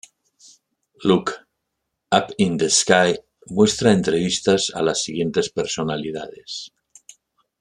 [1.03, 1.45] Look,
[2.11, 3.19] Up in the Sky
[3.51, 6.73] muestra entrevistas a las siguientes personalidades.